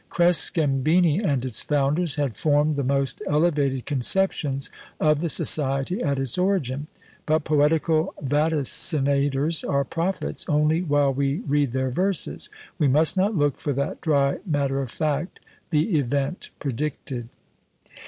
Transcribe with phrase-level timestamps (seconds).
[0.09, 6.39] Crescembini, and its founders, had formed the most elevated conceptions of the society at its
[6.39, 6.87] origin;
[7.27, 13.59] but poetical vaticinators are prophets only while we read their verses we must not look
[13.59, 17.29] for that dry matter of fact the event predicted!